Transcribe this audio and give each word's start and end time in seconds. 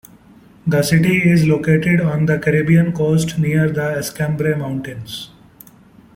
The 0.65 0.81
city 0.81 1.29
is 1.29 1.45
located 1.45 2.01
on 2.01 2.25
the 2.25 2.39
Caribbean 2.39 2.91
coast 2.91 3.37
near 3.37 3.69
the 3.71 3.99
Escambray 3.99 4.55
Mountains. 4.55 5.29